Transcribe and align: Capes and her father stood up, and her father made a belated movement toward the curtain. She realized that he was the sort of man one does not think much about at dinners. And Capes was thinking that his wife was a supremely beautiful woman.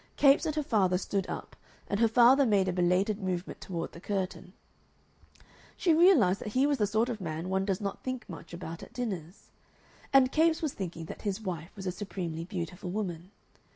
Capes 0.15 0.47
and 0.47 0.55
her 0.55 0.63
father 0.63 0.97
stood 0.97 1.29
up, 1.29 1.55
and 1.87 1.99
her 1.99 2.07
father 2.07 2.43
made 2.43 2.67
a 2.67 2.73
belated 2.73 3.21
movement 3.21 3.61
toward 3.61 3.91
the 3.91 4.01
curtain. 4.01 4.53
She 5.77 5.93
realized 5.93 6.41
that 6.41 6.53
he 6.53 6.65
was 6.65 6.79
the 6.79 6.87
sort 6.87 7.07
of 7.07 7.21
man 7.21 7.49
one 7.49 7.65
does 7.65 7.79
not 7.79 8.01
think 8.01 8.27
much 8.27 8.51
about 8.51 8.81
at 8.81 8.93
dinners. 8.93 9.51
And 10.11 10.31
Capes 10.31 10.59
was 10.59 10.73
thinking 10.73 11.05
that 11.05 11.21
his 11.21 11.39
wife 11.39 11.69
was 11.75 11.85
a 11.85 11.91
supremely 11.91 12.43
beautiful 12.45 12.89
woman. 12.89 13.29